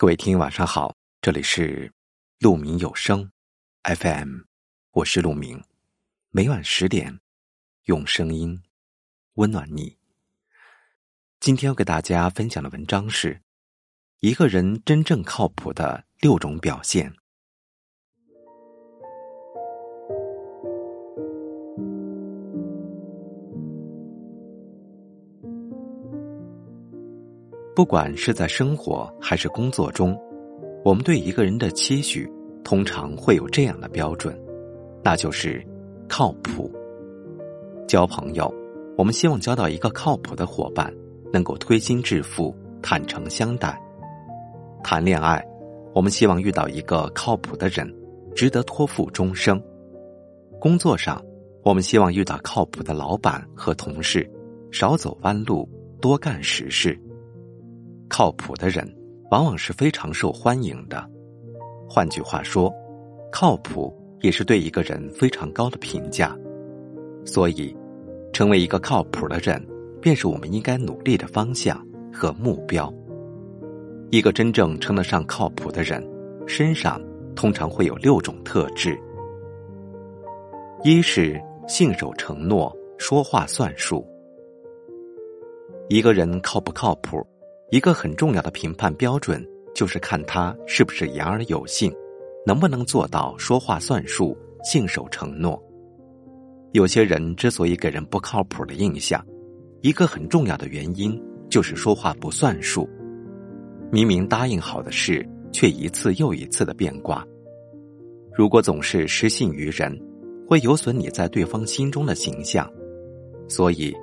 [0.00, 1.92] 各位听友晚上好，这里是
[2.38, 3.32] 鹿鸣有声
[3.82, 4.42] FM，
[4.92, 5.64] 我是鹿鸣，
[6.30, 7.18] 每晚十点
[7.86, 8.62] 用声音
[9.34, 9.96] 温暖你。
[11.40, 13.42] 今天要给大家分享的文章是
[14.20, 17.17] 一个人真正靠谱的六种表现。
[27.78, 30.20] 不管是在生活还是工作中，
[30.84, 32.28] 我们对一个人的期许，
[32.64, 34.36] 通常会有这样的标准，
[35.00, 35.64] 那就是
[36.08, 36.68] 靠谱。
[37.86, 38.52] 交朋友，
[38.96, 40.92] 我们希望交到一个靠谱的伙伴，
[41.32, 42.52] 能够推心置腹、
[42.82, 43.70] 坦诚相待；
[44.82, 45.40] 谈恋爱，
[45.94, 47.88] 我们希望遇到一个靠谱的人，
[48.34, 49.56] 值得托付终生；
[50.58, 51.24] 工作上，
[51.62, 54.28] 我们希望遇到靠谱的老板和同事，
[54.72, 55.68] 少走弯路，
[56.00, 57.00] 多干实事。
[58.18, 58.84] 靠谱的人，
[59.30, 61.08] 往往是非常受欢迎的。
[61.88, 62.68] 换句话说，
[63.30, 66.36] 靠谱也是对一个人非常高的评价。
[67.24, 67.72] 所以，
[68.32, 69.64] 成为一个靠谱的人，
[70.00, 71.80] 便是我们应该努力的方向
[72.12, 72.92] 和目标。
[74.10, 76.04] 一个真正称得上靠谱的人，
[76.44, 77.00] 身上
[77.36, 79.00] 通常会有六种特质：
[80.82, 84.04] 一是信守承诺，说话算数。
[85.88, 87.24] 一个人靠不靠谱？
[87.70, 91.92] 一个很重要的评判标准，就是看他是不是言而有信，
[92.46, 95.62] 能不能做到说话算数、信守承诺。
[96.72, 99.22] 有些人之所以给人不靠谱的印象，
[99.82, 102.88] 一个很重要的原因就是说话不算数。
[103.90, 107.26] 明明答应好的事，却一次又一次的变卦。
[108.34, 109.98] 如果总是失信于人，
[110.46, 112.70] 会有损你在对方心中的形象。
[113.46, 113.94] 所以，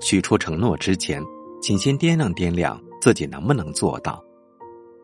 [0.00, 1.20] 许出承诺之前，
[1.60, 2.80] 请先掂量掂量。
[3.00, 4.22] 自己能不能做到？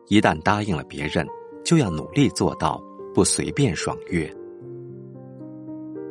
[0.07, 1.27] 一旦答应了别人，
[1.63, 2.81] 就要努力做到，
[3.13, 4.31] 不随便爽约。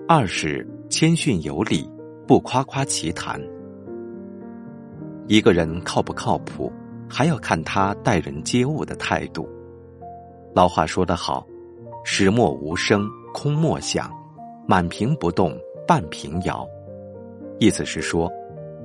[0.09, 1.89] 二是谦逊有礼，
[2.27, 3.41] 不夸夸其谈。
[5.27, 6.73] 一个人靠不靠谱，
[7.09, 9.49] 还要看他待人接物的态度。
[10.55, 11.47] 老话说得好
[12.05, 14.13] ：“石墨无声空莫响，
[14.67, 16.67] 满瓶不动半瓶摇。”
[17.59, 18.31] 意思是说，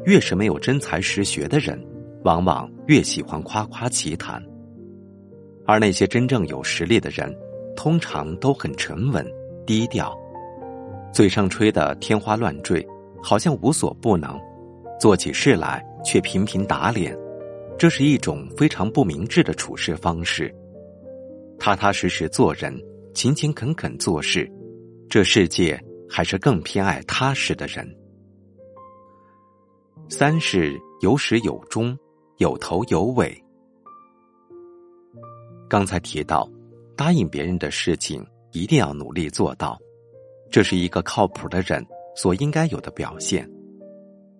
[0.05, 1.77] 越是没有真才实学的人。
[2.23, 4.43] 往往越喜欢夸夸其谈，
[5.65, 7.33] 而那些真正有实力的人，
[7.75, 9.25] 通常都很沉稳
[9.65, 10.17] 低调，
[11.13, 12.85] 嘴上吹得天花乱坠，
[13.23, 14.37] 好像无所不能，
[14.99, 17.17] 做起事来却频频打脸，
[17.77, 20.53] 这是一种非常不明智的处事方式。
[21.57, 22.77] 踏踏实实做人，
[23.13, 24.49] 勤勤恳恳做事，
[25.09, 27.89] 这世界还是更偏爱踏实的人。
[30.09, 31.97] 三是有始有终。
[32.39, 33.37] 有头有尾。
[35.69, 36.49] 刚才提到，
[36.95, 39.77] 答应别人的事情一定要努力做到，
[40.49, 41.85] 这是一个靠谱的人
[42.15, 43.45] 所应该有的表现。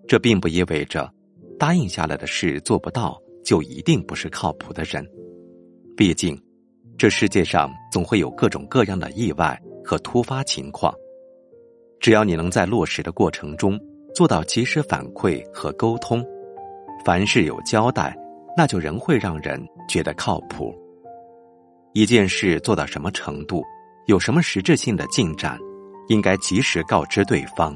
[0.07, 1.13] 这并不意味着
[1.59, 5.05] 答应下来的事做不到就一定不是靠谱的人。
[5.97, 6.41] 毕竟，
[6.97, 10.93] 这世界上总会有各种各样的意外和突发情况。
[11.99, 13.77] 只要你能在落实的过程中
[14.15, 16.25] 做到及时反馈和沟通。
[17.09, 18.15] 凡事有交代，
[18.55, 20.71] 那就仍会让人觉得靠谱。
[21.93, 23.63] 一件事做到什么程度，
[24.05, 25.57] 有什么实质性的进展，
[26.07, 27.75] 应该及时告知对方。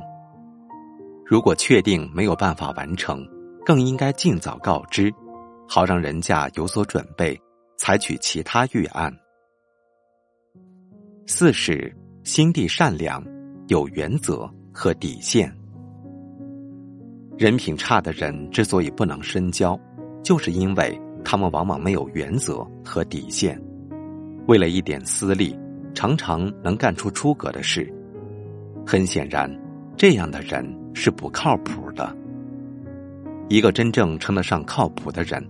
[1.25, 3.27] 如果确定没有办法完成，
[3.65, 5.11] 更应该尽早告知，
[5.67, 7.35] 好让人家有所准备，
[7.79, 9.11] 采取其他预案。
[11.25, 11.91] 四是
[12.23, 13.25] 心地善良，
[13.67, 15.51] 有原则和底线。
[17.37, 19.79] 人品差的人之所以不能深交，
[20.23, 23.59] 就是因为他们往往没有原则和底线，
[24.47, 25.57] 为了一点私利，
[25.95, 27.91] 常常能干出出格的事。
[28.85, 29.49] 很显然，
[29.97, 30.63] 这样的人
[30.93, 32.15] 是不靠谱的。
[33.49, 35.43] 一个真正称得上靠谱的人，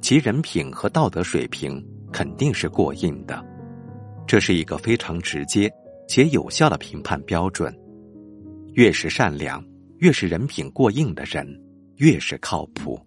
[0.00, 3.44] 其人品和道德水平肯定是过硬的，
[4.26, 5.72] 这是一个非常直接
[6.06, 7.74] 且有效的评判标准。
[8.74, 9.64] 越是善良。
[10.00, 11.46] 越是人品过硬的人，
[11.96, 12.98] 越是靠谱。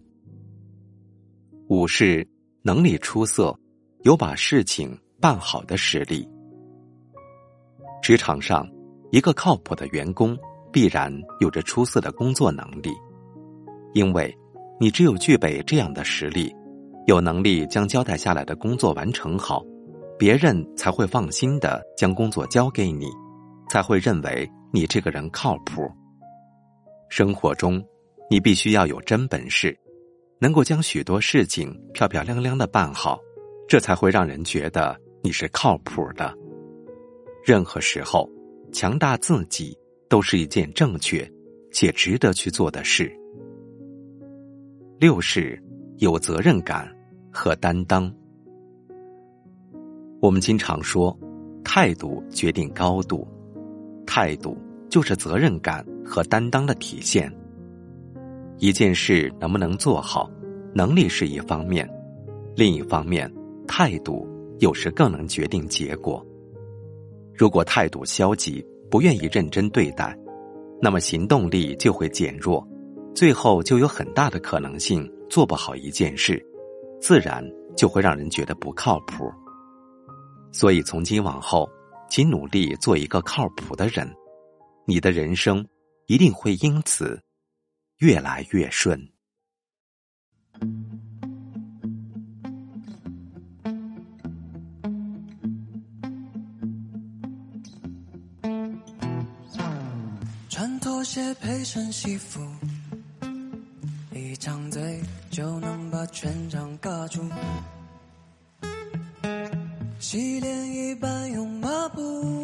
[1.68, 2.26] 五是
[2.62, 3.52] 能力出色，
[4.02, 6.28] 有把事情办好的实力。
[8.00, 8.64] 职场上，
[9.10, 10.38] 一个靠谱的员工
[10.72, 12.90] 必然有着出色的工作能力，
[13.92, 14.32] 因为
[14.78, 16.54] 你只有具备这样的实力，
[17.08, 19.64] 有能力将交代下来的工作完成好，
[20.16, 23.06] 别人才会放心的将工作交给你，
[23.68, 25.90] 才会认为你这个人靠谱。
[27.16, 27.80] 生活中，
[28.28, 29.78] 你必须要有真本事，
[30.40, 33.20] 能够将许多事情漂漂亮亮的办好，
[33.68, 36.36] 这才会让人觉得你是靠谱的。
[37.44, 38.28] 任何时候，
[38.72, 39.78] 强大自己
[40.08, 41.24] 都是一件正确
[41.70, 43.16] 且值得去做的事。
[44.98, 45.56] 六是
[45.98, 46.92] 有责任感
[47.32, 48.12] 和担当。
[50.20, 51.16] 我们经常说，
[51.62, 53.24] 态度决定高度，
[54.04, 54.58] 态度
[54.94, 57.28] 就是责任感和担当的体现。
[58.58, 60.30] 一件事能不能做好，
[60.72, 61.84] 能力是一方面，
[62.54, 63.28] 另一方面，
[63.66, 64.24] 态度
[64.60, 66.24] 有时更能决定结果。
[67.34, 70.16] 如果态度消极，不愿意认真对待，
[70.80, 72.64] 那么行动力就会减弱。
[73.16, 76.40] 最后就有很大的可能性做不好一件事，
[77.00, 77.44] 自然
[77.76, 79.28] 就会让人觉得不靠谱。
[80.52, 81.68] 所以从今往后，
[82.08, 84.08] 请努力做一个靠谱的人，
[84.86, 85.66] 你的人生
[86.06, 87.22] 一定会因此
[87.98, 89.00] 越来越顺。
[100.48, 102.40] 穿拖鞋配身西服。
[104.12, 107.22] 一张嘴就能把全场尬住，
[109.98, 112.43] 洗脸一般用抹布，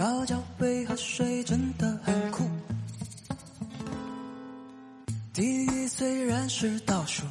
[0.00, 2.48] 高脚杯喝水真的很酷。
[5.34, 7.26] 地狱虽然是倒数，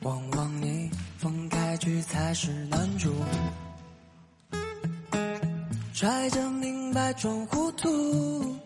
[0.00, 3.12] 往往逆风开局才是男主，
[5.92, 8.56] 揣着明白装糊涂。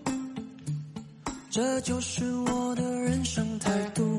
[1.50, 4.17] 这就是我的人生态度。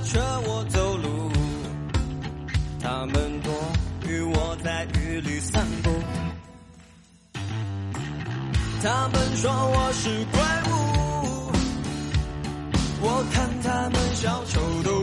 [0.00, 1.30] 劝我走路，
[2.80, 3.52] 他们躲
[4.06, 5.90] 雨我在雨里散步。
[8.82, 10.38] 他们说我是怪
[10.68, 10.70] 物，
[13.00, 15.02] 我看他们小丑都